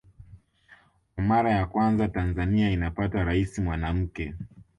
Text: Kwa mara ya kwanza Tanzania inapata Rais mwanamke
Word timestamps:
Kwa 1.15 1.23
mara 1.23 1.51
ya 1.51 1.65
kwanza 1.65 2.07
Tanzania 2.07 2.71
inapata 2.71 3.23
Rais 3.23 3.59
mwanamke 3.59 4.33